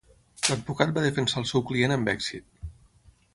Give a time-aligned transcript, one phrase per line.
[0.45, 2.67] L'advocat va defensar el seu client amb èxit.